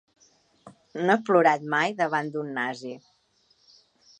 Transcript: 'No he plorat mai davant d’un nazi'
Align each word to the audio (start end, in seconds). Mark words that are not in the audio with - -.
'No 1.01 1.17
he 1.17 1.25
plorat 1.27 1.67
mai 1.75 1.93
davant 2.01 2.33
d’un 2.37 2.51
nazi' 2.57 2.95